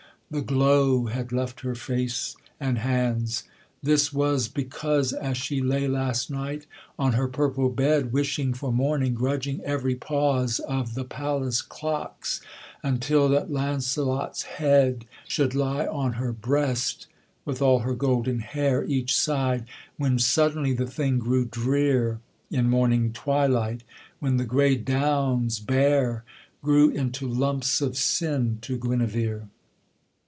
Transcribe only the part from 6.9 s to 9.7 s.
on her purple bed, Wishing for morning, grudging